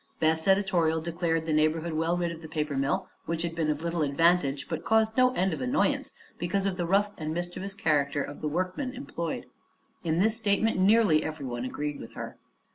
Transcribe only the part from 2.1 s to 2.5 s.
rid of the